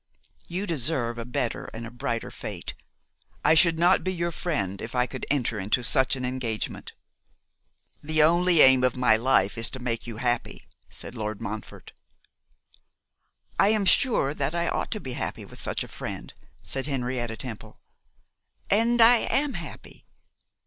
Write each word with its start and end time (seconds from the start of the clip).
'You 0.47 0.65
deserve 0.65 1.19
a 1.19 1.25
better 1.25 1.65
and 1.75 1.85
a 1.85 1.91
brighter 1.91 2.31
fate. 2.31 2.73
I 3.45 3.53
should 3.53 3.77
not 3.77 4.03
be 4.03 4.11
your 4.11 4.31
friend 4.31 4.81
if 4.81 4.95
I 4.95 5.05
could 5.05 5.27
enter 5.29 5.59
into 5.59 5.83
such 5.83 6.15
an 6.15 6.25
engagement.' 6.25 6.93
'The 8.01 8.23
only 8.23 8.61
aim 8.61 8.83
of 8.83 8.97
my 8.97 9.15
life 9.15 9.59
is 9.59 9.69
to 9.69 9.79
make 9.79 10.07
you 10.07 10.17
happy,' 10.17 10.65
said 10.89 11.13
Lord 11.13 11.39
Montfort. 11.39 11.91
'I 13.59 13.67
am 13.69 13.85
sure 13.85 14.33
that 14.33 14.55
I 14.55 14.67
ought 14.69 14.89
to 14.89 14.99
be 14.99 15.13
happy 15.13 15.45
with 15.45 15.61
such 15.61 15.83
a 15.83 15.87
friend,' 15.87 16.33
said 16.63 16.87
Henrietta 16.87 17.37
Temple, 17.37 17.79
'and 18.71 18.99
I 19.01 19.17
am 19.17 19.53
happy. 19.53 20.07